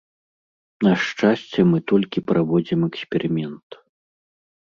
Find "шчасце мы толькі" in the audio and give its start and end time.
1.01-2.25